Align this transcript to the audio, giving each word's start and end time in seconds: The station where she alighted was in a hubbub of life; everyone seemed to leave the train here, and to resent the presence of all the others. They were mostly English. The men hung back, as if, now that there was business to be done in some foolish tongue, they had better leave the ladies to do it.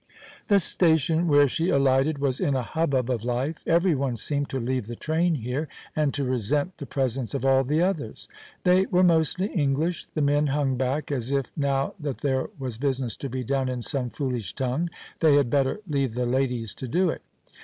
The 0.47 0.59
station 0.59 1.27
where 1.27 1.47
she 1.47 1.69
alighted 1.69 2.17
was 2.17 2.39
in 2.39 2.55
a 2.55 2.63
hubbub 2.63 3.07
of 3.11 3.23
life; 3.23 3.59
everyone 3.67 4.17
seemed 4.17 4.49
to 4.49 4.59
leave 4.59 4.87
the 4.87 4.95
train 4.95 5.35
here, 5.35 5.67
and 5.95 6.11
to 6.15 6.23
resent 6.23 6.79
the 6.79 6.87
presence 6.87 7.35
of 7.35 7.45
all 7.45 7.63
the 7.63 7.83
others. 7.83 8.27
They 8.63 8.87
were 8.87 9.03
mostly 9.03 9.53
English. 9.53 10.07
The 10.07 10.23
men 10.23 10.47
hung 10.47 10.75
back, 10.75 11.11
as 11.11 11.31
if, 11.31 11.51
now 11.55 11.93
that 11.99 12.17
there 12.21 12.49
was 12.57 12.79
business 12.79 13.15
to 13.17 13.29
be 13.29 13.43
done 13.43 13.69
in 13.69 13.83
some 13.83 14.09
foolish 14.09 14.55
tongue, 14.55 14.89
they 15.19 15.35
had 15.35 15.51
better 15.51 15.81
leave 15.87 16.15
the 16.15 16.25
ladies 16.25 16.73
to 16.73 16.87
do 16.87 17.11
it. 17.11 17.21